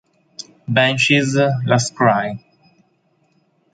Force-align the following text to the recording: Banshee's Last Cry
Banshee's 0.67 1.35
Last 1.63 1.93
Cry 1.93 2.41